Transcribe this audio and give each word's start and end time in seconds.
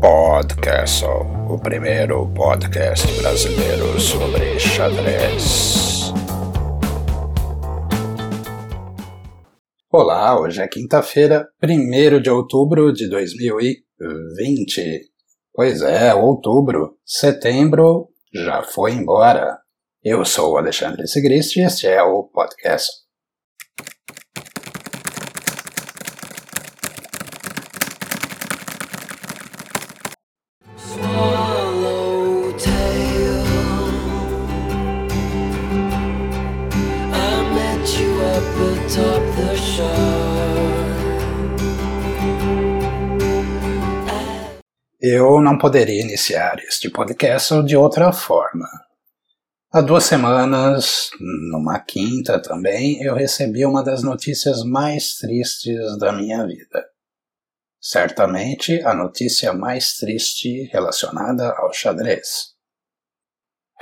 Podcastle, 0.00 1.26
o 1.48 1.58
primeiro 1.58 2.28
podcast 2.34 3.06
brasileiro 3.20 4.00
sobre 4.00 4.58
xadrez. 4.58 6.12
Olá, 9.90 10.40
hoje 10.40 10.60
é 10.60 10.68
quinta-feira, 10.68 11.48
1 11.62 12.20
de 12.20 12.30
outubro 12.30 12.92
de 12.92 13.08
2020. 13.08 15.00
Pois 15.54 15.82
é, 15.82 16.14
outubro, 16.14 16.96
setembro 17.04 18.08
já 18.34 18.62
foi 18.62 18.92
embora. 18.92 19.61
Eu 20.04 20.24
sou 20.24 20.54
o 20.54 20.58
Alexandre 20.58 21.06
Sigrist 21.06 21.56
e 21.56 21.60
este 21.60 21.86
é 21.86 22.02
o 22.02 22.24
podcast 22.24 22.90
Eu 45.00 45.40
não 45.40 45.56
poderia 45.58 46.00
iniciar 46.00 46.58
este 46.58 46.90
podcast 46.90 47.62
de 47.62 47.76
outra 47.76 48.12
forma. 48.12 48.66
Há 49.74 49.80
duas 49.80 50.04
semanas, 50.04 51.10
numa 51.18 51.80
quinta 51.80 52.38
também, 52.38 53.02
eu 53.02 53.14
recebi 53.14 53.64
uma 53.64 53.82
das 53.82 54.02
notícias 54.02 54.62
mais 54.62 55.14
tristes 55.14 55.98
da 55.98 56.12
minha 56.12 56.46
vida. 56.46 56.84
Certamente 57.80 58.82
a 58.82 58.92
notícia 58.92 59.54
mais 59.54 59.96
triste 59.96 60.64
relacionada 60.64 61.50
ao 61.56 61.72
xadrez. 61.72 62.52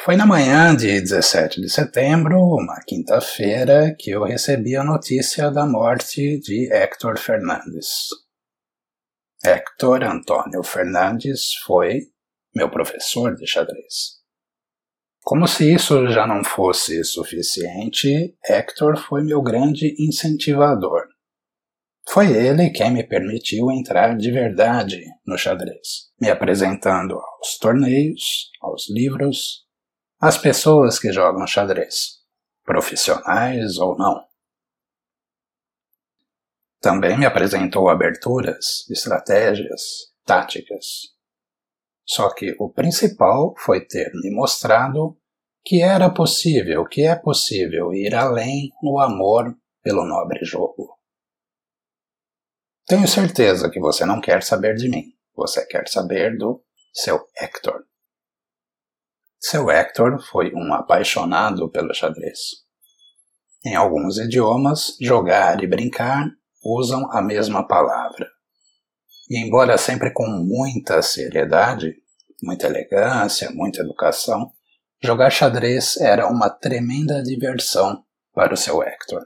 Foi 0.05 0.17
na 0.17 0.25
manhã 0.25 0.77
de 0.77 1.01
17 1.01 1.61
de 1.61 1.69
setembro, 1.69 2.39
uma 2.39 2.81
quinta-feira, 2.87 3.93
que 3.99 4.11
eu 4.11 4.23
recebi 4.23 4.77
a 4.77 4.85
notícia 4.85 5.51
da 5.51 5.67
morte 5.67 6.39
de 6.39 6.73
Héctor 6.73 7.19
Fernandes, 7.19 8.07
Hector 9.43 10.05
Antônio 10.05 10.63
Fernandes 10.63 11.55
foi 11.65 12.13
meu 12.55 12.71
professor 12.71 13.35
de 13.35 13.47
xadrez. 13.47 14.20
Como 15.23 15.47
se 15.47 15.73
isso 15.73 16.09
já 16.09 16.27
não 16.27 16.43
fosse 16.43 17.05
suficiente, 17.05 18.35
Hector 18.45 18.97
foi 18.97 19.23
meu 19.23 19.43
grande 19.43 19.95
incentivador. 19.99 21.03
Foi 22.09 22.33
ele 22.33 22.71
quem 22.71 22.91
me 22.91 23.07
permitiu 23.07 23.71
entrar 23.71 24.17
de 24.17 24.33
verdade 24.33 25.01
no 25.27 25.39
xadrez, 25.39 26.11
me 26.21 26.31
apresentando 26.31 27.15
aos 27.15 27.59
torneios, 27.59 28.51
aos 28.61 28.91
livros, 28.91 29.67
às 30.19 30.37
pessoas 30.37 30.99
que 30.99 31.13
jogam 31.13 31.47
xadrez, 31.47 32.21
profissionais 32.65 33.79
ou 33.79 33.97
não. 33.97 34.25
Também 36.81 37.19
me 37.19 37.27
apresentou 37.27 37.91
aberturas, 37.91 38.89
estratégias, 38.91 40.13
táticas. 40.25 41.15
Só 42.13 42.29
que 42.35 42.57
o 42.59 42.69
principal 42.69 43.55
foi 43.57 43.87
ter 43.87 44.11
me 44.15 44.35
mostrado 44.35 45.17
que 45.65 45.81
era 45.81 46.13
possível, 46.13 46.85
que 46.85 47.03
é 47.07 47.15
possível 47.15 47.93
ir 47.95 48.17
além 48.17 48.71
no 48.83 48.99
amor 48.99 49.57
pelo 49.81 50.05
nobre 50.05 50.45
jogo. 50.45 50.99
Tenho 52.85 53.07
certeza 53.07 53.71
que 53.71 53.79
você 53.79 54.05
não 54.05 54.21
quer 54.21 54.43
saber 54.43 54.75
de 54.75 54.89
mim. 54.89 55.05
Você 55.37 55.65
quer 55.67 55.87
saber 55.87 56.37
do 56.37 56.65
seu 56.93 57.25
Hector. 57.41 57.85
Seu 59.39 59.71
Hector 59.71 60.21
foi 60.21 60.53
um 60.53 60.75
apaixonado 60.75 61.71
pelo 61.71 61.95
xadrez. 61.95 62.41
Em 63.65 63.77
alguns 63.77 64.19
idiomas, 64.19 64.97
jogar 65.01 65.63
e 65.63 65.67
brincar 65.69 66.27
usam 66.65 67.09
a 67.13 67.23
mesma 67.23 67.69
palavra. 67.69 68.29
E 69.31 69.39
embora 69.39 69.79
sempre 69.79 70.13
com 70.13 70.27
muita 70.27 71.01
seriedade, 71.03 71.95
muita 72.43 72.67
elegância, 72.67 73.49
muita 73.53 73.81
educação, 73.81 74.53
jogar 75.01 75.31
xadrez 75.31 75.97
era 75.99 76.27
uma 76.27 76.51
tremenda 76.51 77.23
diversão 77.23 78.05
para 78.35 78.53
o 78.53 78.57
seu 78.57 78.83
Hector. 78.83 79.25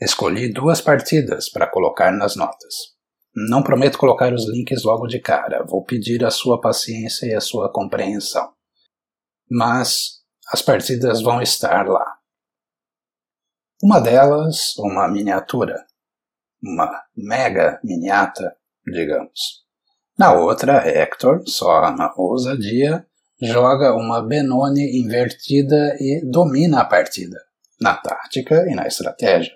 Escolhi 0.00 0.52
duas 0.52 0.80
partidas 0.80 1.48
para 1.48 1.70
colocar 1.70 2.10
nas 2.10 2.34
notas. 2.34 2.96
Não 3.32 3.62
prometo 3.62 3.98
colocar 3.98 4.34
os 4.34 4.48
links 4.48 4.82
logo 4.82 5.06
de 5.06 5.20
cara, 5.20 5.64
vou 5.64 5.84
pedir 5.84 6.24
a 6.24 6.30
sua 6.30 6.60
paciência 6.60 7.26
e 7.26 7.34
a 7.34 7.40
sua 7.40 7.70
compreensão. 7.72 8.52
Mas 9.48 10.24
as 10.52 10.60
partidas 10.60 11.22
vão 11.22 11.40
estar 11.40 11.86
lá. 11.86 12.18
Uma 13.80 14.00
delas, 14.00 14.76
uma 14.76 15.06
miniatura, 15.06 15.87
uma 16.62 16.90
mega 17.16 17.80
miniata, 17.82 18.56
digamos. 18.86 19.64
Na 20.18 20.32
outra, 20.32 20.86
Hector, 20.88 21.42
só 21.46 21.94
na 21.94 22.12
ousadia, 22.16 23.06
joga 23.40 23.94
uma 23.94 24.20
Benoni 24.20 25.00
invertida 25.00 25.96
e 26.00 26.22
domina 26.28 26.80
a 26.80 26.84
partida, 26.84 27.38
na 27.80 27.94
tática 27.94 28.66
e 28.68 28.74
na 28.74 28.86
estratégia. 28.86 29.52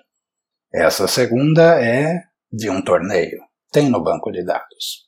Essa 0.73 1.07
segunda 1.07 1.83
é 1.83 2.23
de 2.51 2.69
um 2.69 2.81
torneio, 2.81 3.41
tem 3.71 3.89
no 3.89 4.01
banco 4.01 4.31
de 4.31 4.43
dados. 4.43 5.03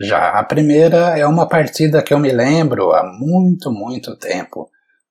Já 0.00 0.38
a 0.38 0.44
primeira 0.44 1.18
é 1.18 1.26
uma 1.26 1.48
partida 1.48 2.02
que 2.02 2.12
eu 2.14 2.18
me 2.18 2.32
lembro 2.32 2.92
há 2.92 3.04
muito, 3.04 3.70
muito 3.70 4.16
tempo, 4.16 4.70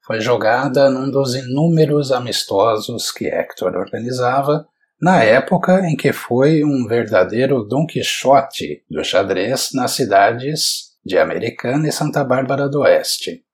foi 0.09 0.20
jogada 0.20 0.90
num 0.90 1.12
dos 1.12 1.36
inúmeros 1.36 2.12
amistosos 2.12 3.12
que 3.12 3.28
Hector 3.28 3.75
organizava 3.75 4.68
na 5.00 5.24
época 5.24 5.81
em 5.88 5.96
que 5.96 6.12
foi 6.12 6.64
um 6.64 6.88
verdadeiro 6.88 7.64
Don 7.64 7.86
Quixote 7.86 8.84
do 8.90 9.03
xadrez 9.03 9.69
nas 9.72 9.92
cidades 9.92 10.98
de 11.06 11.16
Americana 11.19 11.88
e 11.88 11.92
Santa 11.92 12.24
Bárbara 12.24 12.68
do 12.68 12.80
Oeste. 12.80 13.46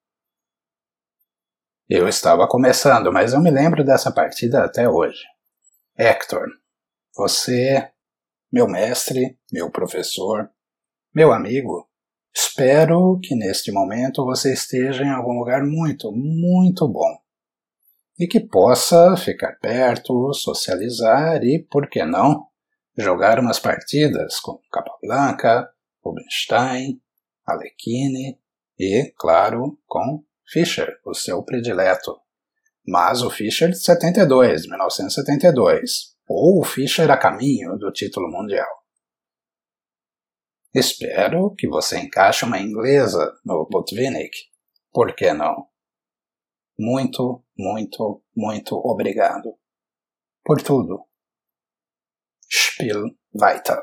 Eu 1.89 2.07
estava 2.07 2.47
começando, 2.47 3.11
mas 3.11 3.33
eu 3.33 3.41
me 3.41 3.51
lembro 3.51 3.83
dessa 3.83 4.09
partida 4.09 4.63
até 4.63 4.87
hoje. 4.87 5.25
Hector, 5.97 6.47
você, 7.13 7.91
meu 8.49 8.65
mestre, 8.65 9.37
meu 9.51 9.69
professor, 9.69 10.49
meu 11.13 11.33
amigo, 11.33 11.85
Espero 12.35 13.17
que 13.23 13.33
neste 13.35 13.71
momento 13.71 14.25
você 14.25 14.53
esteja 14.53 15.03
em 15.03 15.09
algum 15.09 15.39
lugar 15.39 15.63
muito, 15.63 16.11
muito 16.11 16.87
bom 16.87 17.17
e 18.19 18.27
que 18.27 18.39
possa 18.39 19.15
ficar 19.17 19.53
perto, 19.59 20.33
socializar 20.33 21.43
e, 21.43 21.59
por 21.59 21.89
que 21.89 22.03
não, 22.03 22.47
jogar 22.97 23.39
umas 23.39 23.59
partidas 23.59 24.39
com 24.39 24.59
Capablanca, 24.71 25.69
Rubinstein, 26.03 27.01
Alekhine 27.45 28.39
e, 28.79 29.13
claro, 29.17 29.77
com 29.85 30.23
Fischer, 30.47 30.97
o 31.05 31.13
seu 31.13 31.43
predileto. 31.43 32.17
Mas 32.87 33.21
o 33.21 33.29
Fischer 33.29 33.69
de 33.69 33.79
72, 33.79 34.67
1972, 34.67 36.15
ou 36.27 36.59
o 36.59 36.63
Fischer 36.63 37.09
a 37.09 37.17
caminho 37.17 37.77
do 37.77 37.91
título 37.91 38.29
mundial. 38.29 38.84
Espero 40.77 41.55
que 41.55 41.69
você 41.69 41.97
encaixe 41.99 42.43
uma 42.43 42.59
inglesa 42.59 43.39
no 43.45 43.65
Botvinnik. 43.65 44.35
Por 44.91 45.15
que 45.15 45.31
não? 45.31 45.69
Muito, 46.77 47.45
muito, 47.57 48.21
muito 48.35 48.75
obrigado. 48.75 49.57
Por 50.43 50.61
tudo. 50.61 51.05
Spiel 52.51 53.05
weiter. 53.33 53.81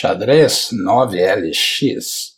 Xadrez 0.00 0.70
9LX. 0.72 2.30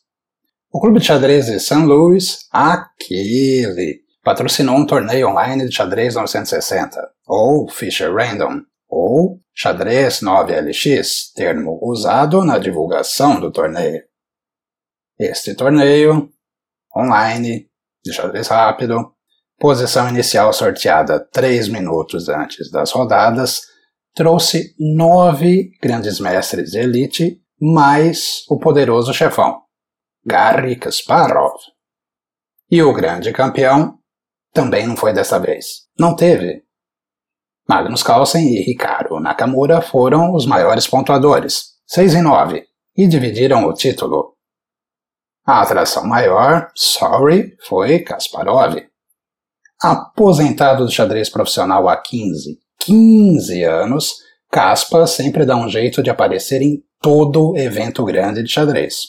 O 0.73 0.81
clube 0.81 0.99
de 0.99 1.06
xadrez 1.06 1.47
de 1.47 1.61
St. 1.61 1.76
Louis, 1.85 2.49
aquele, 2.50 4.00
patrocinou 4.25 4.75
um 4.75 4.85
torneio 4.85 5.29
online 5.29 5.69
de 5.69 5.73
xadrez 5.73 6.17
960, 6.17 7.00
ou 7.25 7.69
Fischer 7.69 8.12
Random, 8.12 8.62
ou 8.88 9.38
xadrez 9.55 10.23
9LX, 10.23 11.32
termo 11.37 11.79
usado 11.81 12.44
na 12.44 12.59
divulgação 12.59 13.38
do 13.38 13.53
torneio. 13.53 14.03
Este 15.17 15.55
torneio, 15.55 16.32
online, 16.97 17.70
de 18.05 18.12
xadrez 18.12 18.49
rápido, 18.49 19.14
posição 19.61 20.09
inicial 20.09 20.53
sorteada 20.53 21.20
3 21.31 21.69
minutos 21.69 22.29
antes 22.29 22.73
das 22.73 22.91
rodadas, 22.91 23.61
trouxe 24.12 24.75
nove 24.81 25.70
grandes 25.81 26.19
mestres 26.19 26.73
de 26.73 26.81
elite, 26.81 27.42
mais 27.64 28.44
o 28.49 28.59
poderoso 28.59 29.14
chefão, 29.14 29.62
Garry 30.26 30.75
Kasparov. 30.75 31.55
E 32.69 32.82
o 32.82 32.93
grande 32.93 33.32
campeão 33.32 34.00
também 34.53 34.85
não 34.85 34.97
foi 34.97 35.12
dessa 35.12 35.38
vez. 35.38 35.87
Não 35.97 36.17
teve. 36.17 36.64
Magnus 37.69 38.03
Carlsen 38.03 38.49
e 38.49 38.62
Ricardo 38.62 39.20
Nakamura 39.20 39.81
foram 39.81 40.35
os 40.35 40.44
maiores 40.44 40.88
pontuadores, 40.88 41.75
6 41.87 42.14
e 42.14 42.20
9, 42.20 42.67
e 42.97 43.06
dividiram 43.06 43.64
o 43.64 43.73
título. 43.73 44.35
A 45.47 45.62
atração 45.62 46.05
maior, 46.05 46.69
sorry, 46.75 47.56
foi 47.69 48.00
Kasparov. 48.00 48.75
Aposentado 49.81 50.85
do 50.85 50.91
xadrez 50.91 51.29
profissional 51.29 51.88
há 51.88 51.97
15, 51.97 52.59
15 52.81 53.62
anos, 53.62 54.14
Caspa 54.50 55.06
sempre 55.06 55.47
dá 55.47 55.56
um 55.56 55.69
jeito 55.69 56.03
de 56.03 56.11
aparecer 56.11 56.61
em 56.61 56.82
todo 57.02 57.56
evento 57.56 58.04
grande 58.04 58.43
de 58.43 58.49
xadrez. 58.49 59.08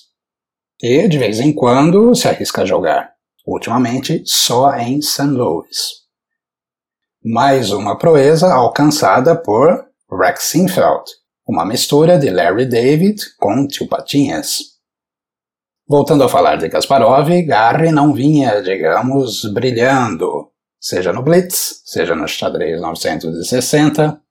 E, 0.82 1.08
de 1.08 1.18
vez 1.18 1.40
em 1.40 1.54
quando, 1.54 2.16
se 2.16 2.28
arrisca 2.28 2.64
a 2.64 2.66
jogar. 2.66 3.14
Ultimamente, 3.46 4.24
só 4.26 4.74
em 4.76 5.02
St. 5.02 5.28
Louis. 5.28 6.04
Mais 7.24 7.72
uma 7.72 7.98
proeza 7.98 8.52
alcançada 8.52 9.36
por 9.36 9.86
Rex 10.12 10.44
Sinfeld, 10.46 11.04
uma 11.48 11.66
mistura 11.66 12.18
de 12.18 12.30
Larry 12.30 12.66
David 12.66 13.22
com 13.38 13.68
Tio 13.68 13.88
Patinhas. 13.88 14.58
Voltando 15.88 16.24
a 16.24 16.30
falar 16.30 16.56
de 16.56 16.70
Kasparov, 16.70 17.30
Garry 17.44 17.92
não 17.92 18.14
vinha, 18.14 18.62
digamos, 18.62 19.46
brilhando, 19.54 20.50
seja 20.80 21.14
no 21.14 21.22
Blitz, 21.22 21.82
seja 21.86 22.16
no 22.16 22.28
xadrez 22.28 22.82
960. 22.82 24.23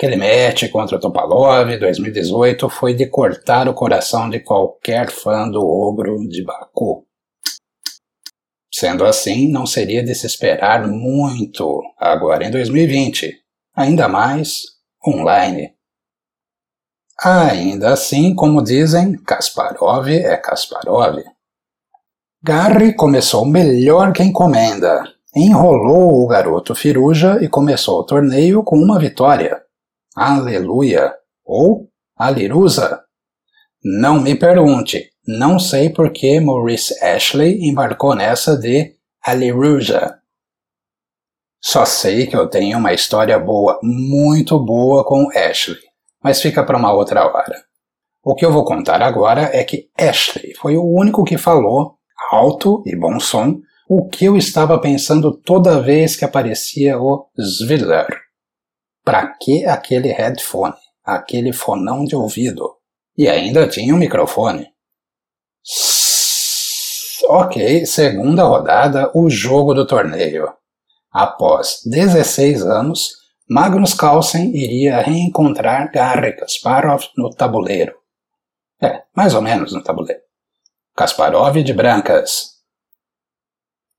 Aquele 0.00 0.16
match 0.16 0.66
contra 0.70 0.98
Topalov 0.98 1.76
2018 1.78 2.70
foi 2.70 2.94
de 2.94 3.04
cortar 3.04 3.68
o 3.68 3.74
coração 3.74 4.30
de 4.30 4.40
qualquer 4.40 5.10
fã 5.10 5.46
do 5.46 5.60
ogro 5.60 6.26
de 6.26 6.42
Baku. 6.42 7.06
Sendo 8.72 9.04
assim, 9.04 9.52
não 9.52 9.66
seria 9.66 10.02
de 10.02 10.14
se 10.14 10.26
esperar 10.26 10.88
muito 10.88 11.82
agora 11.98 12.46
em 12.46 12.50
2020, 12.50 13.30
ainda 13.76 14.08
mais 14.08 14.62
online. 15.06 15.74
Ainda 17.22 17.92
assim, 17.92 18.34
como 18.34 18.64
dizem, 18.64 19.22
Kasparov 19.22 20.08
é 20.08 20.34
Kasparov. 20.38 21.22
Garry 22.42 22.96
começou 22.96 23.44
melhor 23.44 24.14
que 24.14 24.22
encomenda. 24.22 25.04
Enrolou 25.36 26.24
o 26.24 26.26
garoto 26.26 26.74
Firuja 26.74 27.38
e 27.44 27.48
começou 27.50 27.98
o 28.00 28.04
torneio 28.04 28.64
com 28.64 28.76
uma 28.76 28.98
vitória. 28.98 29.62
Aleluia! 30.16 31.14
Ou 31.44 31.88
Alirusa. 32.16 33.02
Não 33.82 34.20
me 34.20 34.34
pergunte, 34.34 35.10
não 35.26 35.58
sei 35.58 35.90
por 35.90 36.12
que 36.12 36.38
Maurice 36.40 37.02
Ashley 37.02 37.68
embarcou 37.68 38.14
nessa 38.14 38.56
de 38.56 38.94
Aliruja. 39.22 40.18
Só 41.62 41.84
sei 41.84 42.26
que 42.26 42.36
eu 42.36 42.48
tenho 42.48 42.78
uma 42.78 42.92
história 42.92 43.38
boa, 43.38 43.78
muito 43.82 44.58
boa 44.58 45.04
com 45.04 45.28
Ashley 45.30 45.90
mas 46.22 46.40
fica 46.40 46.64
para 46.64 46.76
uma 46.76 46.92
outra 46.92 47.26
hora. 47.26 47.64
O 48.22 48.34
que 48.34 48.44
eu 48.44 48.52
vou 48.52 48.64
contar 48.64 49.02
agora 49.02 49.50
é 49.52 49.64
que 49.64 49.88
Ashley 49.98 50.54
foi 50.54 50.76
o 50.76 50.84
único 50.84 51.24
que 51.24 51.38
falou, 51.38 51.94
alto 52.30 52.82
e 52.86 52.94
bom 52.94 53.18
som, 53.18 53.60
o 53.88 54.08
que 54.08 54.26
eu 54.26 54.36
estava 54.36 54.78
pensando 54.78 55.32
toda 55.32 55.80
vez 55.80 56.14
que 56.14 56.24
aparecia 56.24 56.98
o 57.00 57.26
Zwiller. 57.40 58.06
Para 59.10 59.26
que 59.26 59.66
aquele 59.66 60.12
headphone, 60.12 60.72
aquele 61.04 61.52
fonão 61.52 62.04
de 62.04 62.14
ouvido? 62.14 62.76
E 63.18 63.28
ainda 63.28 63.66
tinha 63.66 63.92
um 63.92 63.98
microfone. 63.98 64.68
Ok, 67.24 67.86
segunda 67.86 68.44
rodada, 68.44 69.10
o 69.12 69.28
jogo 69.28 69.74
do 69.74 69.84
torneio. 69.84 70.48
Após 71.10 71.80
16 71.86 72.62
anos, 72.62 73.10
Magnus 73.48 73.94
Carlsen 73.94 74.54
iria 74.54 75.00
reencontrar 75.00 75.90
Garry 75.90 76.36
Kasparov 76.36 77.02
no 77.16 77.30
tabuleiro. 77.30 77.96
É, 78.80 79.02
mais 79.12 79.34
ou 79.34 79.42
menos 79.42 79.72
no 79.72 79.82
tabuleiro. 79.82 80.22
Kasparov 80.96 81.60
de 81.64 81.74
brancas. 81.74 82.60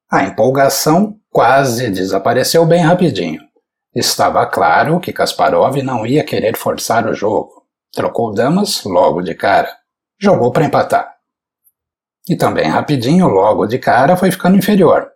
A 0.09 0.23
empolgação 0.23 1.19
quase 1.29 1.89
desapareceu 1.89 2.65
bem 2.65 2.79
rapidinho. 2.79 3.50
Estava 3.93 4.45
claro 4.45 5.01
que 5.01 5.11
Kasparov 5.11 5.75
não 5.83 6.05
ia 6.05 6.23
querer 6.23 6.55
forçar 6.55 7.07
o 7.07 7.13
jogo. 7.13 7.65
Trocou 7.91 8.33
damas 8.33 8.83
logo 8.85 9.21
de 9.21 9.35
cara. 9.35 9.69
Jogou 10.17 10.51
para 10.51 10.63
empatar. 10.63 11.13
E 12.29 12.37
também 12.37 12.67
rapidinho, 12.67 13.27
logo 13.27 13.65
de 13.65 13.77
cara, 13.79 14.15
foi 14.15 14.31
ficando 14.31 14.57
inferior. 14.57 15.11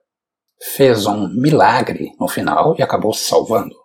Fez 0.61 1.05
um 1.05 1.29
milagre 1.29 2.11
no 2.19 2.27
final 2.27 2.75
e 2.77 2.83
acabou 2.83 3.13
se 3.13 3.23
salvando. 3.23 3.75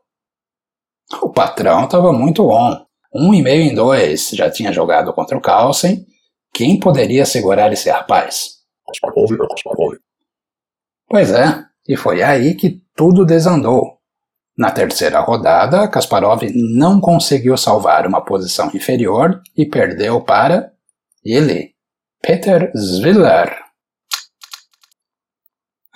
O 1.23 1.31
patrão 1.31 1.85
estava 1.85 2.13
muito 2.13 2.49
on. 2.49 2.85
Um 3.15 3.33
e 3.35 3.43
meio 3.43 3.63
em 3.63 3.75
dois, 3.75 4.31
já 4.31 4.51
tinha 4.51 4.73
jogado 4.73 5.13
contra 5.13 5.37
o 5.37 5.41
Carlsen. 5.41 6.05
Quem 6.53 6.81
poderia 6.81 7.25
segurar 7.25 7.73
esse 7.73 7.91
rapaz? 7.91 8.61
Kasparov 8.87 9.33
é 9.33 9.49
Kasparov. 9.49 9.97
Pois 11.09 11.31
é, 11.31 11.65
e 11.87 11.97
foi 11.97 12.23
aí 12.23 12.55
que 12.55 12.83
tudo 12.97 13.25
desandou. 13.25 14.00
Na 14.61 14.71
terceira 14.71 15.21
rodada, 15.21 15.89
Kasparov 15.89 16.43
não 16.55 17.01
conseguiu 17.01 17.57
salvar 17.57 18.07
uma 18.07 18.23
posição 18.23 18.71
inferior 18.75 19.41
e 19.57 19.65
perdeu 19.65 20.21
para 20.21 20.71
ele, 21.25 21.75
Peter 22.21 22.71
Zwiller. 22.77 23.57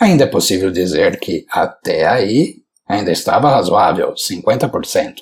Ainda 0.00 0.24
é 0.24 0.26
possível 0.26 0.70
dizer 0.70 1.20
que 1.20 1.44
até 1.50 2.06
aí 2.06 2.62
ainda 2.88 3.12
estava 3.12 3.50
razoável, 3.50 4.14
50%. 4.14 5.16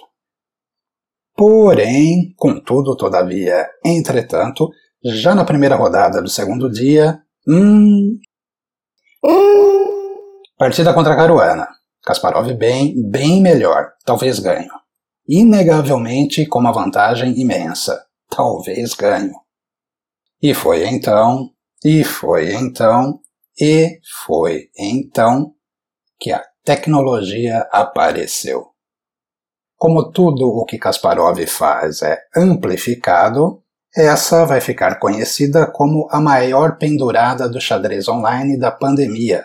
Porém, 1.34 2.32
contudo, 2.36 2.96
todavia, 2.96 3.68
entretanto, 3.84 4.70
já 5.04 5.34
na 5.34 5.44
primeira 5.44 5.74
rodada 5.74 6.22
do 6.22 6.30
segundo 6.30 6.70
dia, 6.70 7.20
hum, 7.48 8.20
partida 10.56 10.94
contra 10.94 11.14
a 11.14 11.16
Caruana. 11.16 11.81
Kasparov 12.04 12.52
bem, 12.54 12.94
bem 13.10 13.40
melhor, 13.40 13.92
talvez 14.04 14.38
ganho. 14.38 14.70
Inegavelmente 15.28 16.44
com 16.46 16.58
uma 16.58 16.72
vantagem 16.72 17.40
imensa, 17.40 18.04
talvez 18.28 18.94
ganho. 18.94 19.34
E 20.42 20.52
foi 20.52 20.84
então, 20.86 21.50
e 21.84 22.02
foi 22.02 22.52
então, 22.54 23.20
e 23.60 24.00
foi 24.24 24.68
então 24.76 25.54
que 26.18 26.32
a 26.32 26.42
tecnologia 26.64 27.68
apareceu. 27.70 28.66
Como 29.76 30.10
tudo 30.10 30.48
o 30.48 30.64
que 30.64 30.78
Kasparov 30.78 31.44
faz 31.46 32.02
é 32.02 32.18
amplificado, 32.36 33.62
essa 33.94 34.44
vai 34.44 34.60
ficar 34.60 34.98
conhecida 34.98 35.70
como 35.70 36.08
a 36.10 36.20
maior 36.20 36.78
pendurada 36.78 37.48
do 37.48 37.60
xadrez 37.60 38.08
online 38.08 38.58
da 38.58 38.70
pandemia, 38.70 39.44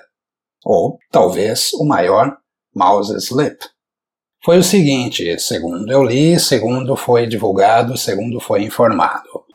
ou 0.64 0.98
talvez 1.12 1.74
o 1.74 1.86
maior 1.86 2.38
mouse 2.78 3.16
slip. 3.18 3.58
Foi 4.46 4.60
o 4.60 4.64
seguinte, 4.64 5.40
segundo 5.40 5.92
eu 5.92 6.04
li, 6.04 6.40
segundo 6.40 6.96
foi 6.96 7.26
divulgado, 7.26 7.98
segundo 7.98 8.40
foi 8.40 8.64
informado. 8.64 9.46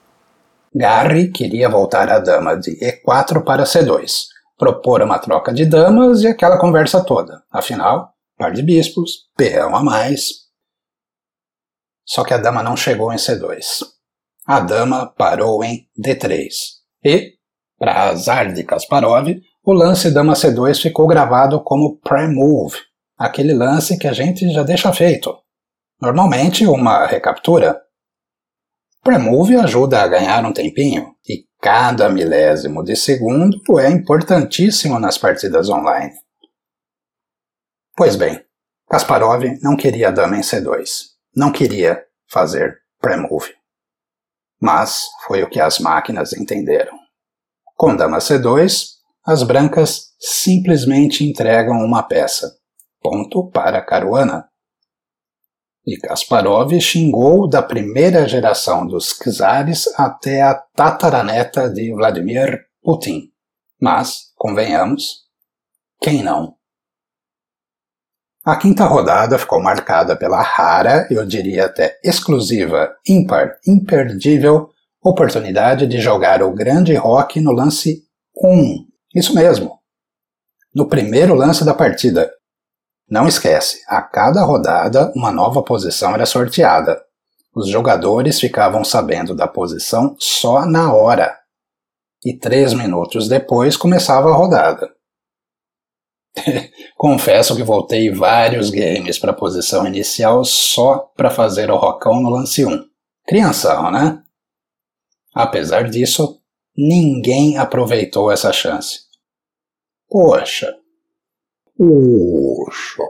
Garry 0.75 1.31
queria 1.31 1.69
voltar 1.69 2.11
a 2.11 2.19
dama 2.19 2.57
de 2.57 2.73
E4 2.81 3.45
para 3.45 3.65
C2, 3.65 4.27
propor 4.59 5.03
uma 5.03 5.19
troca 5.19 5.53
de 5.53 5.65
damas 5.65 6.23
e 6.23 6.27
aquela 6.27 6.59
conversa 6.59 7.05
toda. 7.05 7.43
Afinal, 7.51 8.13
par 8.37 8.53
de 8.53 8.63
bispos, 8.63 9.29
peão 9.37 9.77
a 9.77 9.83
mais. 9.83 10.43
Só 12.05 12.25
que 12.25 12.35
a 12.35 12.39
dama 12.39 12.63
não 12.63 12.77
chegou 12.77 13.13
em 13.13 13.17
C2. 13.17 13.85
A 14.47 14.61
dama 14.61 15.07
parou 15.07 15.63
em 15.63 15.87
D3. 15.99 16.49
E, 17.05 17.35
para 17.79 18.11
azar 18.11 18.53
de 18.53 18.65
Kasparov, 18.65 19.29
o 19.65 19.73
lance 19.73 20.11
dama 20.11 20.33
C2 20.33 20.81
ficou 20.81 21.07
gravado 21.07 21.63
como 21.63 21.99
pré-move, 21.99 22.79
aquele 23.27 23.55
lance 23.55 23.99
que 23.99 24.09
a 24.09 24.13
gente 24.13 24.51
já 24.53 24.63
deixa 24.63 24.93
feito. 24.93 25.37
Normalmente 26.01 26.67
uma 26.67 27.07
recaptura. 27.07 27.81
Pré-move 29.03 29.57
ajuda 29.57 30.03
a 30.03 30.09
ganhar 30.09 30.45
um 30.45 30.53
tempinho, 30.53 31.15
e 31.29 31.45
Cada 31.63 32.09
milésimo 32.09 32.83
de 32.83 32.97
segundo 32.97 33.79
é 33.79 33.89
importantíssimo 33.89 34.99
nas 34.99 35.17
partidas 35.17 35.69
online. 35.69 36.13
Pois 37.97 38.17
bem, 38.17 38.45
Kasparov 38.91 39.45
não 39.63 39.77
queria 39.77 40.11
dama 40.11 40.37
em 40.37 40.41
C2. 40.41 41.13
não 41.37 41.53
queria 41.53 42.05
fazer 42.29 42.81
pré-move. 43.01 43.55
Mas 44.61 45.05
foi 45.25 45.45
o 45.45 45.49
que 45.49 45.61
as 45.61 45.79
máquinas 45.79 46.33
entenderam. 46.33 46.99
Com 47.77 47.95
dama 47.95 48.19
C2, 48.19 48.97
as 49.25 49.45
brancas 49.45 50.15
simplesmente 50.19 51.25
entregam 51.25 51.77
uma 51.77 52.03
peça. 52.03 52.59
Ponto 53.03 53.51
para 53.51 53.83
Caruana. 53.83 54.49
E 55.85 55.97
Kasparov 55.97 56.73
xingou 56.81 57.49
da 57.49 57.61
primeira 57.61 58.29
geração 58.29 58.87
dos 58.87 59.19
czares 59.19 59.89
até 59.99 60.41
a 60.43 60.55
tataraneta 60.55 61.69
de 61.69 61.93
Vladimir 61.93 62.61
Putin. 62.81 63.33
Mas, 63.81 64.33
convenhamos, 64.37 65.23
quem 66.01 66.23
não? 66.23 66.55
A 68.45 68.57
quinta 68.57 68.85
rodada 68.85 69.39
ficou 69.39 69.61
marcada 69.61 70.17
pela 70.17 70.41
rara, 70.41 71.07
eu 71.11 71.27
diria 71.27 71.67
até 71.67 71.99
exclusiva, 72.05 72.93
ímpar, 73.07 73.59
imperdível 73.67 74.73
oportunidade 75.03 75.87
de 75.87 76.01
jogar 76.01 76.43
o 76.43 76.53
grande 76.53 76.95
rock 76.95 77.41
no 77.41 77.51
lance 77.51 78.05
1. 78.37 78.87
Isso 79.15 79.35
mesmo. 79.35 79.81
No 80.75 80.89
primeiro 80.89 81.35
lance 81.35 81.65
da 81.65 81.75
partida, 81.75 82.33
não 83.13 83.29
esquece, 83.29 83.85
a 83.87 84.01
cada 84.01 84.43
rodada 84.43 85.13
uma 85.15 85.31
nova 85.31 85.63
posição 85.63 86.15
era 86.15 86.25
sorteada. 86.25 86.99
Os 87.55 87.69
jogadores 87.69 88.41
ficavam 88.41 88.83
sabendo 88.83 89.35
da 89.35 89.47
posição 89.47 90.17
só 90.19 90.65
na 90.65 90.95
hora. 90.95 91.39
E 92.25 92.35
três 92.35 92.73
minutos 92.73 93.29
depois 93.29 93.77
começava 93.77 94.31
a 94.31 94.35
rodada. 94.35 94.91
Confesso 96.97 97.55
que 97.55 97.63
voltei 97.63 98.11
vários 98.11 98.71
games 98.71 99.19
para 99.19 99.33
a 99.33 99.37
posição 99.37 99.87
inicial 99.87 100.43
só 100.43 101.01
para 101.15 101.29
fazer 101.29 101.71
o 101.71 101.77
rocão 101.77 102.19
no 102.19 102.31
lance 102.31 102.65
1. 102.65 102.83
Crianção, 103.27 103.91
né? 103.91 104.23
Apesar 105.35 105.91
disso, 105.91 106.41
ninguém 106.75 107.59
aproveitou 107.59 108.33
essa 108.33 108.51
chance. 108.55 109.01
Poxa, 110.09 110.75
Poxa. 111.77 113.03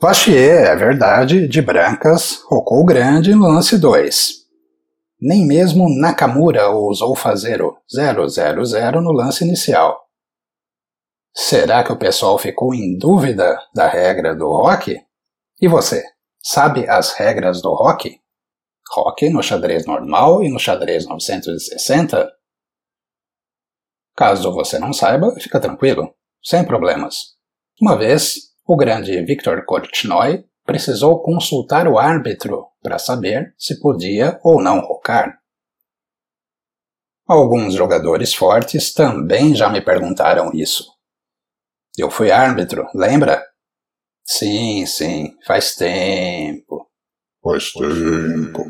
Vachier, 0.00 0.66
é 0.66 0.74
verdade, 0.74 1.46
de 1.46 1.60
brancas, 1.60 2.42
rocou 2.48 2.84
grande 2.84 3.34
no 3.34 3.46
lance 3.46 3.78
2. 3.78 4.40
Nem 5.20 5.46
mesmo 5.46 5.86
Nakamura 6.00 6.70
ousou 6.70 7.14
fazer 7.14 7.60
o 7.60 7.76
000 7.86 9.02
no 9.02 9.12
lance 9.12 9.44
inicial. 9.44 10.08
Será 11.34 11.84
que 11.84 11.92
o 11.92 11.98
pessoal 11.98 12.38
ficou 12.38 12.74
em 12.74 12.96
dúvida 12.96 13.60
da 13.74 13.86
regra 13.86 14.34
do 14.34 14.48
rock? 14.48 14.96
E 15.60 15.68
você, 15.68 16.02
sabe 16.42 16.88
as 16.88 17.12
regras 17.12 17.60
do 17.60 17.74
rock? 17.74 18.18
Rock 18.92 19.28
no 19.28 19.42
xadrez 19.42 19.84
normal 19.84 20.42
e 20.42 20.48
no 20.48 20.58
xadrez 20.58 21.06
960? 21.06 22.26
Caso 24.16 24.50
você 24.52 24.78
não 24.78 24.94
saiba, 24.94 25.34
fica 25.38 25.60
tranquilo 25.60 26.14
sem 26.42 26.64
problemas. 26.64 27.34
Uma 27.80 27.96
vez, 27.96 28.50
o 28.66 28.76
grande 28.76 29.22
Viktor 29.24 29.64
Korchnoi 29.64 30.44
precisou 30.64 31.22
consultar 31.22 31.88
o 31.88 31.98
árbitro 31.98 32.66
para 32.82 32.98
saber 32.98 33.54
se 33.58 33.80
podia 33.80 34.38
ou 34.42 34.62
não 34.62 34.80
rocar. 34.80 35.38
Alguns 37.26 37.74
jogadores 37.74 38.34
fortes 38.34 38.92
também 38.92 39.54
já 39.54 39.68
me 39.68 39.80
perguntaram 39.80 40.50
isso. 40.52 40.84
Eu 41.96 42.10
fui 42.10 42.30
árbitro, 42.30 42.86
lembra? 42.94 43.44
Sim, 44.24 44.86
sim, 44.86 45.36
faz 45.46 45.74
tempo. 45.74 46.88
Faz 47.42 47.72
tempo. 47.72 48.64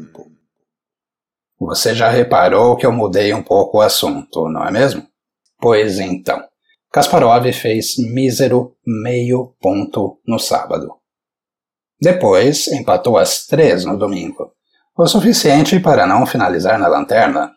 Você 1.58 1.94
já 1.94 2.08
reparou 2.08 2.76
que 2.76 2.86
eu 2.86 2.92
mudei 2.92 3.34
um 3.34 3.42
pouco 3.42 3.78
o 3.78 3.82
assunto, 3.82 4.48
não 4.48 4.66
é 4.66 4.70
mesmo? 4.70 5.06
Pois 5.58 5.98
então. 5.98 6.49
Kasparov 6.92 7.52
fez 7.52 7.98
mísero 7.98 8.76
meio 8.84 9.54
ponto 9.60 10.20
no 10.26 10.40
sábado. 10.40 10.96
Depois 12.00 12.66
empatou 12.66 13.16
às 13.16 13.46
três 13.46 13.84
no 13.84 13.96
domingo, 13.96 14.52
o 14.96 15.06
suficiente 15.06 15.78
para 15.78 16.04
não 16.04 16.26
finalizar 16.26 16.80
na 16.80 16.88
lanterna. 16.88 17.52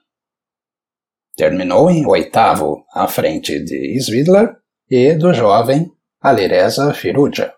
Terminou 1.35 1.89
em 1.89 2.05
oitavo, 2.05 2.85
à 2.93 3.07
frente 3.07 3.59
de 3.63 3.97
Svidler 3.97 4.55
e 4.87 5.15
do 5.15 5.33
jovem 5.33 5.91
Alireza 6.21 6.93
Firuja. 6.93 7.55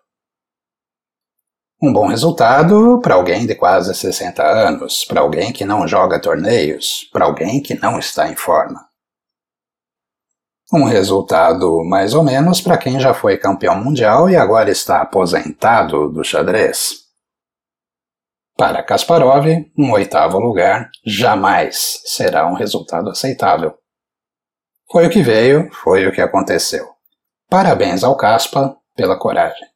Um 1.83 1.91
bom 1.91 2.07
resultado 2.07 3.01
para 3.01 3.15
alguém 3.15 3.45
de 3.45 3.53
quase 3.53 3.93
60 3.93 4.41
anos, 4.41 5.03
para 5.03 5.19
alguém 5.19 5.51
que 5.51 5.65
não 5.65 5.85
joga 5.85 6.21
torneios, 6.21 7.09
para 7.11 7.25
alguém 7.25 7.61
que 7.61 7.75
não 7.75 7.99
está 7.99 8.29
em 8.29 8.35
forma. 8.35 8.79
Um 10.73 10.83
resultado 10.83 11.83
mais 11.83 12.13
ou 12.13 12.23
menos 12.23 12.59
para 12.59 12.77
quem 12.77 12.99
já 12.99 13.13
foi 13.13 13.37
campeão 13.37 13.75
mundial 13.75 14.29
e 14.29 14.35
agora 14.35 14.71
está 14.71 15.01
aposentado 15.01 16.09
do 16.11 16.23
xadrez. 16.23 17.05
Para 18.57 18.81
Kasparov, 18.81 19.45
um 19.77 19.91
oitavo 19.91 20.39
lugar 20.39 20.89
jamais 21.05 22.01
será 22.05 22.47
um 22.47 22.55
resultado 22.55 23.09
aceitável. 23.09 23.73
Foi 24.89 25.05
o 25.05 25.09
que 25.09 25.21
veio, 25.21 25.69
foi 25.73 26.07
o 26.07 26.11
que 26.11 26.21
aconteceu. 26.21 26.87
Parabéns 27.49 28.03
ao 28.03 28.15
Kaspa 28.15 28.75
pela 28.95 29.19
coragem. 29.19 29.74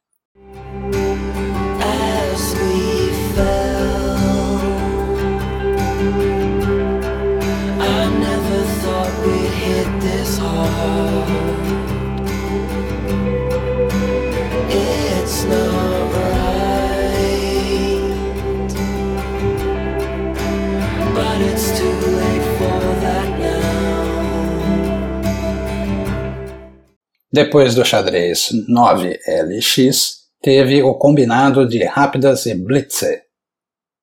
Depois 27.32 27.76
do 27.76 27.84
xadrez 27.84 28.48
9LX, 28.68 30.14
teve 30.42 30.82
o 30.82 30.94
combinado 30.94 31.68
de 31.68 31.84
rápidas 31.84 32.44
e 32.46 32.54
blitze, 32.54 33.22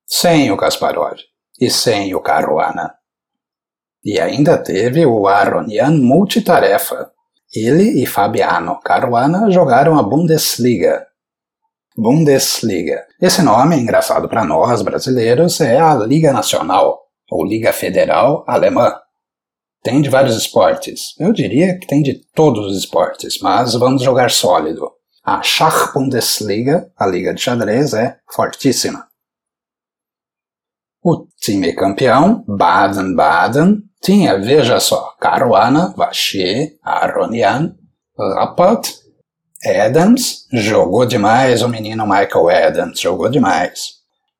sem 0.05 0.49
o 0.49 0.55
Kasparov 0.55 1.17
e 1.59 1.69
sem 1.69 2.15
o 2.15 2.21
Caruana. 2.21 2.93
E 4.01 4.17
ainda 4.17 4.57
teve 4.57 5.05
o 5.05 5.27
Aronian 5.27 5.91
multitarefa. 5.91 7.11
Ele 7.53 8.01
e 8.01 8.05
Fabiano 8.05 8.79
Caruana 8.79 9.51
jogaram 9.51 9.99
a 9.99 10.03
Bundesliga. 10.03 11.05
Bundesliga. 11.97 13.05
Esse 13.21 13.41
nome, 13.41 13.75
engraçado 13.75 14.29
para 14.29 14.45
nós 14.45 14.81
brasileiros, 14.81 15.59
é 15.59 15.77
a 15.77 15.95
Liga 15.95 16.31
Nacional, 16.31 17.01
ou 17.29 17.45
Liga 17.45 17.73
Federal 17.73 18.45
Alemã. 18.47 18.95
Tem 19.87 20.01
de 20.01 20.09
vários 20.09 20.35
esportes. 20.35 21.15
Eu 21.17 21.31
diria 21.31 21.79
que 21.79 21.87
tem 21.87 22.01
de 22.01 22.15
todos 22.35 22.65
os 22.65 22.77
esportes, 22.77 23.39
mas 23.39 23.73
vamos 23.73 24.03
jogar 24.03 24.29
sólido. 24.29 24.91
A 25.23 25.41
Schach-Bundesliga, 25.41 26.91
a 26.97 27.07
liga 27.07 27.33
de 27.33 27.39
xadrez, 27.39 27.93
é 27.93 28.17
fortíssima. 28.29 29.07
O 31.01 31.25
time 31.39 31.71
campeão, 31.71 32.43
Baden-Baden, 32.45 33.81
tinha, 34.03 34.37
veja 34.37 34.77
só, 34.81 35.15
Caruana, 35.21 35.93
Vachier, 35.95 36.77
Aronian, 36.83 37.73
Rapport, 38.35 38.85
Adams, 39.65 40.47
jogou 40.51 41.05
demais 41.05 41.61
o 41.61 41.69
menino 41.69 42.05
Michael 42.05 42.49
Adams, 42.67 42.99
jogou 42.99 43.29
demais. 43.29 43.93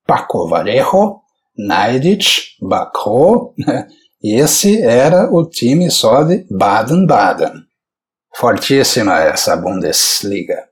Paco 0.06 0.50
Varejo, 0.50 1.22
Naidich, 1.58 2.58
Bacro, 4.28 4.42
esse 4.42 4.82
era 4.82 5.32
o 5.32 5.46
time 5.50 5.90
só 5.90 6.24
de 6.24 6.46
Baden-Baden. 6.52 7.64
Fortíssima 8.36 9.20
essa 9.20 9.56
Bundesliga. 9.56 10.68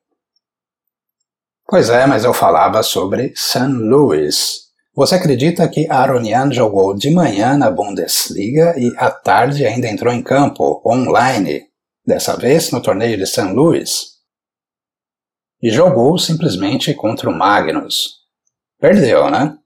Pois 1.68 1.90
é, 1.90 2.06
mas 2.06 2.24
eu 2.24 2.34
falava 2.34 2.84
sobre 2.84 3.34
St. 3.36 3.68
Louis. 3.68 4.66
Você 4.94 5.16
acredita 5.16 5.68
que 5.68 5.90
Aronian 5.90 6.52
jogou 6.52 6.96
de 6.96 7.10
manhã 7.12 7.58
na 7.58 7.72
Bundesliga 7.72 8.76
e 8.78 8.94
à 8.98 9.10
tarde 9.10 9.66
ainda 9.66 9.88
entrou 9.88 10.14
em 10.14 10.22
campo, 10.22 10.82
online, 10.86 11.64
dessa 12.06 12.38
vez 12.38 12.72
no 12.72 12.82
torneio 12.82 13.18
de 13.18 13.26
St. 13.26 13.54
Louis? 13.54 14.16
E 15.62 15.70
jogou 15.72 16.18
simplesmente 16.20 16.94
contra 16.94 17.30
o 17.30 17.34
Magnus. 17.34 18.22
Perdeu, 18.80 19.30
né? 19.32 19.58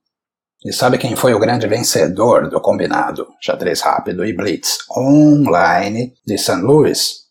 E 0.65 0.73
sabe 0.73 0.97
quem 0.97 1.15
foi 1.15 1.33
o 1.33 1.39
grande 1.39 1.65
vencedor 1.67 2.49
do 2.49 2.59
combinado 2.59 3.27
xadrez 3.41 3.79
rápido 3.79 4.25
e 4.25 4.33
blitz 4.33 4.79
online 4.95 6.13
de 6.25 6.37
St. 6.37 6.57
Louis? 6.57 7.27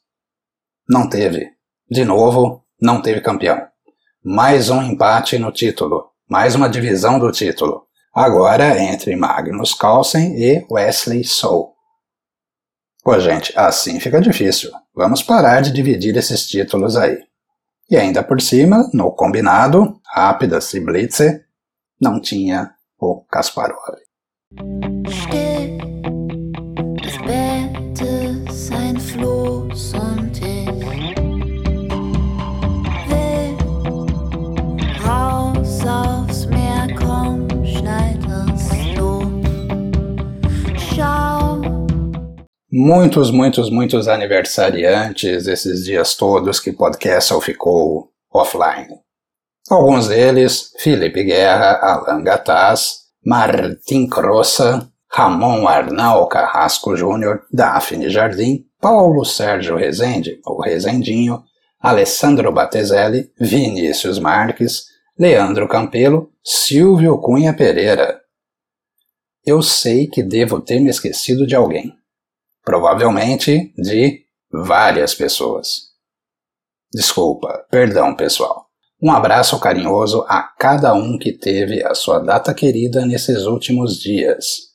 Não 0.88 1.06
teve. 1.06 1.50
De 1.90 2.06
novo, 2.06 2.64
não 2.80 3.02
teve 3.02 3.20
campeão. 3.20 3.60
Mais 4.24 4.70
um 4.70 4.82
empate 4.82 5.38
no 5.38 5.52
título. 5.52 6.10
mais 6.26 6.54
uma 6.54 6.68
divisão 6.68 7.18
do 7.18 7.32
título, 7.32 7.86
agora 8.14 8.78
entre 8.78 9.16
Magnus 9.16 9.72
Carlsen 9.72 10.34
e 10.38 10.66
Wesley 10.70 11.24
So. 11.24 11.72
Pô, 13.02 13.18
gente, 13.18 13.52
assim 13.56 13.98
fica 14.00 14.20
difícil. 14.20 14.70
Vamos 14.94 15.22
parar 15.22 15.62
de 15.62 15.72
dividir 15.72 16.16
esses 16.16 16.46
títulos 16.46 16.96
aí. 16.96 17.18
E 17.90 17.96
ainda 17.96 18.22
por 18.22 18.40
cima, 18.40 18.90
no 18.92 19.10
combinado, 19.12 19.98
Rápidas 20.04 20.72
e 20.74 20.80
Blitzer, 20.80 21.46
não 21.98 22.20
tinha 22.20 22.74
o 22.98 23.24
Kasparov. 23.30 23.76
muitos, 42.88 43.30
muitos, 43.30 43.70
muitos 43.70 44.08
aniversariantes 44.08 45.46
esses 45.46 45.84
dias 45.84 46.16
todos 46.16 46.60
que 46.60 46.72
Podcastle 46.72 47.40
ficou 47.40 48.10
offline. 48.32 49.07
Alguns 49.70 50.08
deles, 50.08 50.72
Felipe 50.78 51.22
Guerra, 51.24 51.78
Alan 51.82 52.22
Gataz, 52.22 53.06
Martim 53.24 54.08
Crossa, 54.08 54.90
Ramon 55.10 55.66
Arnal 55.66 56.26
Carrasco 56.28 56.96
Júnior, 56.96 57.42
Daphne 57.52 58.08
Jardim, 58.08 58.64
Paulo 58.80 59.24
Sérgio 59.24 59.76
Rezende, 59.76 60.40
ou 60.44 60.60
Rezendinho, 60.60 61.42
Alessandro 61.80 62.50
Batezelli, 62.52 63.30
Vinícius 63.38 64.18
Marques, 64.18 64.84
Leandro 65.18 65.68
Campelo, 65.68 66.30
Silvio 66.42 67.18
Cunha 67.18 67.52
Pereira. 67.54 68.20
Eu 69.44 69.62
sei 69.62 70.06
que 70.06 70.22
devo 70.22 70.60
ter 70.60 70.80
me 70.80 70.90
esquecido 70.90 71.46
de 71.46 71.54
alguém 71.54 71.98
provavelmente 72.68 73.72
de 73.78 74.26
várias 74.52 75.14
pessoas. 75.14 75.88
Desculpa, 76.92 77.66
perdão 77.70 78.14
pessoal. 78.14 78.67
Um 79.00 79.12
abraço 79.12 79.60
carinhoso 79.60 80.24
a 80.28 80.42
cada 80.42 80.92
um 80.92 81.16
que 81.16 81.32
teve 81.32 81.84
a 81.84 81.94
sua 81.94 82.18
data 82.18 82.52
querida 82.52 83.06
nesses 83.06 83.44
últimos 83.44 83.96
dias. 84.00 84.68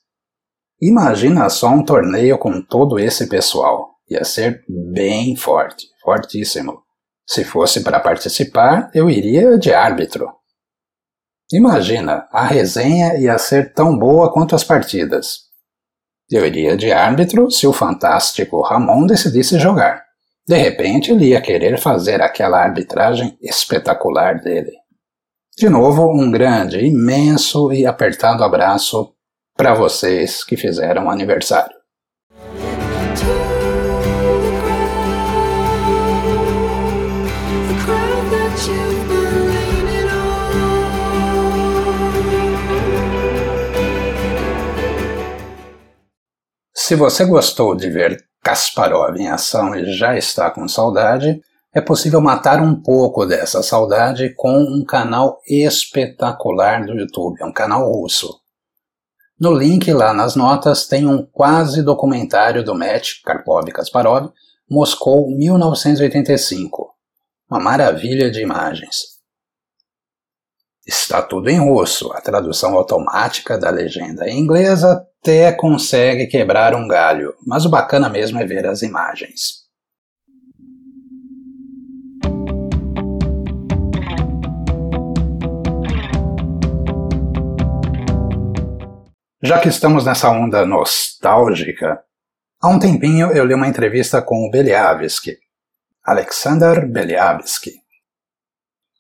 Imagina 0.82 1.50
só 1.50 1.70
um 1.70 1.84
torneio 1.84 2.38
com 2.38 2.62
todo 2.62 2.98
esse 2.98 3.28
pessoal. 3.28 3.96
Ia 4.10 4.24
ser 4.24 4.64
bem 4.94 5.36
forte, 5.36 5.88
fortíssimo. 6.02 6.84
Se 7.28 7.44
fosse 7.44 7.84
para 7.84 8.00
participar, 8.00 8.90
eu 8.94 9.10
iria 9.10 9.58
de 9.58 9.74
árbitro. 9.74 10.30
Imagina, 11.52 12.28
a 12.32 12.46
resenha 12.46 13.18
ia 13.18 13.38
ser 13.38 13.74
tão 13.74 13.98
boa 13.98 14.32
quanto 14.32 14.56
as 14.56 14.64
partidas. 14.64 15.40
Eu 16.30 16.46
iria 16.46 16.78
de 16.78 16.92
árbitro 16.92 17.52
se 17.52 17.68
o 17.68 17.74
fantástico 17.74 18.62
Ramon 18.62 19.06
decidisse 19.06 19.60
jogar. 19.60 20.04
De 20.46 20.58
repente 20.58 21.12
ele 21.12 21.28
ia 21.28 21.42
querer 21.42 21.80
fazer 21.80 22.22
aquela 22.22 22.62
arbitragem 22.62 23.38
espetacular 23.42 24.42
dele. 24.42 24.74
De 25.58 25.70
novo, 25.70 26.12
um 26.12 26.30
grande, 26.30 26.80
imenso 26.86 27.72
e 27.72 27.86
apertado 27.86 28.44
abraço 28.44 29.14
para 29.56 29.74
vocês 29.74 30.44
que 30.44 30.58
fizeram 30.58 31.10
aniversário. 31.10 31.74
Se 46.76 46.96
você 46.96 47.24
gostou 47.24 47.76
de 47.76 47.90
ver 47.90 48.18
Kasparov 48.44 49.16
em 49.16 49.30
ação 49.30 49.74
e 49.74 49.94
já 49.94 50.18
está 50.18 50.52
com 50.52 50.68
saudade, 50.68 51.42
é 51.74 51.82
possível 51.82 52.22
matar 52.22 52.62
um 52.62 52.76
pouco 52.76 53.26
dessa 53.26 53.64
saudade 53.64 54.34
com 54.36 54.60
um 54.60 54.84
canal 54.86 55.42
espetacular 55.48 56.86
do 56.86 56.94
YouTube, 56.94 57.42
é 57.42 57.46
um 57.46 57.54
canal 57.54 57.90
russo. 57.92 58.40
No 59.40 59.54
link 59.54 59.92
lá 59.92 60.14
nas 60.14 60.36
notas 60.36 60.86
tem 60.86 61.08
um 61.08 61.26
quase 61.26 61.82
documentário 61.82 62.64
do 62.64 62.76
match 62.76 63.22
Karpov-Kasparov, 63.26 64.32
Moscou 64.70 65.30
1985. 65.30 66.94
Uma 67.50 67.60
maravilha 67.60 68.30
de 68.30 68.42
imagens. 68.42 69.14
Está 70.86 71.22
tudo 71.22 71.50
em 71.50 71.60
russo, 71.60 72.12
a 72.14 72.22
tradução 72.22 72.76
automática 72.76 73.58
da 73.58 73.70
legenda 73.70 74.30
em 74.30 74.40
inglês 74.40 74.84
até 75.24 75.54
consegue 75.54 76.28
quebrar 76.28 76.76
um 76.76 76.86
galho, 76.86 77.34
mas 77.48 77.66
o 77.66 77.70
bacana 77.70 78.10
mesmo 78.10 78.42
é 78.42 78.46
ver 78.46 78.68
as 78.68 78.82
imagens. 78.82 79.64
Já 89.42 89.60
que 89.62 89.70
estamos 89.70 90.06
nessa 90.06 90.30
onda 90.30 90.66
nostálgica, 90.66 92.04
há 92.62 92.68
um 92.68 92.78
tempinho 92.78 93.32
eu 93.32 93.46
li 93.46 93.54
uma 93.54 93.68
entrevista 93.68 94.22
com 94.22 94.46
o 94.46 94.52
Beliavsky, 94.52 95.38
Alexander 96.04 96.86
Beliavsky, 96.86 97.83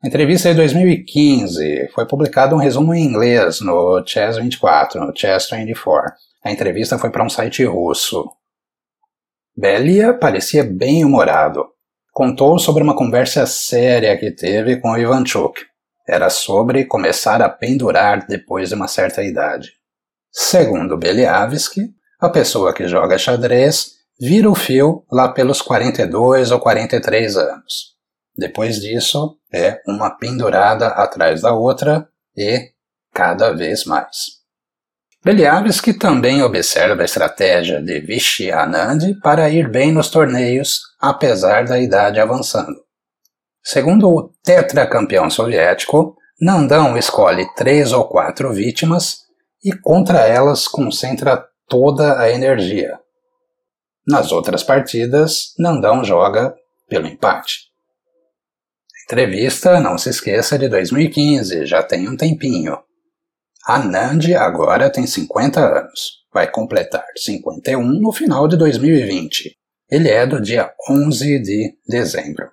entrevista 0.07 0.49
é 0.49 0.51
de 0.51 0.57
2015. 0.57 1.89
Foi 1.93 2.05
publicado 2.05 2.55
um 2.55 2.59
resumo 2.59 2.93
em 2.93 3.05
inglês 3.05 3.61
no 3.61 4.03
Chess 4.05 4.37
24, 4.37 4.99
no 4.99 5.13
Chess 5.15 5.49
24. 5.49 6.11
A 6.43 6.51
entrevista 6.51 6.97
foi 6.97 7.09
para 7.09 7.23
um 7.23 7.29
site 7.29 7.63
russo. 7.63 8.29
Belia 9.55 10.13
parecia 10.13 10.63
bem 10.63 11.05
humorado. 11.05 11.65
Contou 12.11 12.59
sobre 12.59 12.83
uma 12.83 12.95
conversa 12.95 13.45
séria 13.45 14.17
que 14.17 14.31
teve 14.31 14.77
com 14.77 14.97
Ivanchuk. 14.97 15.61
Era 16.07 16.29
sobre 16.29 16.85
começar 16.85 17.41
a 17.41 17.49
pendurar 17.49 18.27
depois 18.27 18.69
de 18.69 18.75
uma 18.75 18.87
certa 18.87 19.23
idade. 19.23 19.71
Segundo 20.31 20.97
Beliavsky, 20.97 21.93
a 22.19 22.29
pessoa 22.29 22.73
que 22.73 22.87
joga 22.87 23.17
xadrez 23.17 23.93
vira 24.19 24.49
o 24.49 24.55
fio 24.55 25.05
lá 25.11 25.29
pelos 25.29 25.61
42 25.61 26.51
ou 26.51 26.59
43 26.59 27.37
anos. 27.37 27.92
Depois 28.37 28.79
disso, 28.79 29.37
é 29.51 29.81
uma 29.87 30.09
pendurada 30.09 30.87
atrás 30.87 31.41
da 31.41 31.53
outra 31.53 32.07
e 32.35 32.71
cada 33.13 33.53
vez 33.53 33.85
mais. 33.85 34.43
Beliavsky 35.23 35.93
também 35.93 36.43
observa 36.43 37.01
a 37.01 37.05
estratégia 37.05 37.81
de 37.81 37.99
Vichy 38.01 38.51
Anand 38.51 39.19
para 39.21 39.49
ir 39.49 39.69
bem 39.69 39.91
nos 39.91 40.09
torneios, 40.09 40.81
apesar 40.99 41.63
da 41.63 41.79
idade 41.79 42.19
avançando. 42.19 42.83
Segundo 43.63 44.09
o 44.09 44.29
tetracampeão 44.43 45.29
soviético, 45.29 46.17
Nandão 46.41 46.97
escolhe 46.97 47.47
três 47.55 47.93
ou 47.93 48.05
quatro 48.05 48.51
vítimas 48.51 49.19
e 49.63 49.71
contra 49.71 50.27
elas 50.27 50.67
concentra 50.67 51.47
toda 51.69 52.19
a 52.19 52.29
energia. 52.29 52.99
Nas 54.05 54.33
outras 54.33 54.61
partidas, 54.61 55.53
Nandão 55.57 56.03
joga 56.03 56.53
pelo 56.89 57.07
empate. 57.07 57.72
Entrevista, 59.05 59.79
não 59.79 59.97
se 59.97 60.09
esqueça, 60.09 60.57
de 60.57 60.69
2015, 60.69 61.65
já 61.65 61.83
tem 61.83 62.07
um 62.07 62.15
tempinho. 62.15 62.77
Anand 63.65 64.33
agora 64.37 64.89
tem 64.89 65.05
50 65.05 65.59
anos. 65.59 66.23
Vai 66.33 66.49
completar 66.49 67.05
51 67.15 67.81
no 67.81 68.11
final 68.11 68.47
de 68.47 68.57
2020. 68.57 69.55
Ele 69.89 70.09
é 70.09 70.25
do 70.25 70.41
dia 70.41 70.73
11 70.89 71.39
de 71.39 71.77
dezembro. 71.87 72.49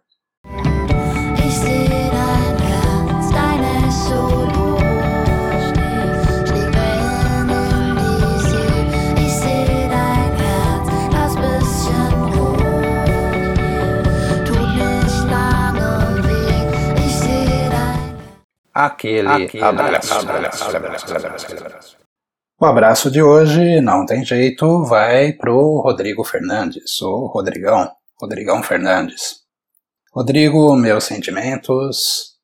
Aquele, 18.72 19.28
aquele 19.28 19.62
abraço. 19.62 20.14
abraço, 20.14 20.76
abraço, 20.76 21.16
abraço. 21.16 21.96
O 22.61 22.66
abraço 22.66 23.11
de 23.11 23.22
hoje, 23.22 23.80
não 23.80 24.04
tem 24.04 24.22
jeito, 24.22 24.85
vai 24.85 25.33
pro 25.33 25.80
Rodrigo 25.80 26.22
Fernandes, 26.22 27.00
o 27.00 27.26
Rodrigão, 27.26 27.90
Rodrigão 28.20 28.62
Fernandes. 28.62 29.40
Rodrigo, 30.12 30.76
meus 30.76 31.04
sentimentos, 31.04 32.38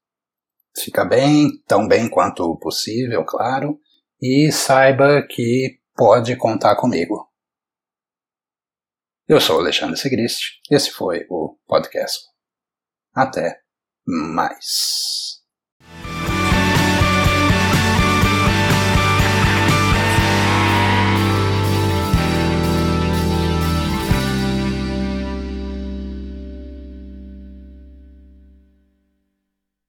fica 0.79 1.05
bem, 1.05 1.51
tão 1.67 1.87
bem 1.87 2.09
quanto 2.09 2.57
possível, 2.59 3.25
claro, 3.27 3.79
e 4.23 4.51
saiba 4.51 5.21
que 5.29 5.79
pode 5.95 6.35
contar 6.37 6.77
comigo. 6.77 7.31
Eu 9.29 9.41
sou 9.41 9.59
Alexandre 9.59 9.99
Segrist, 9.99 10.61
esse 10.71 10.91
foi 10.93 11.27
o 11.29 11.59
podcast. 11.67 12.21
Até 13.13 13.61
mais. 14.07 15.26